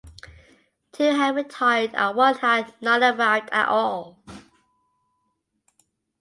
[0.93, 4.17] Two had retired and one had not arrived at all.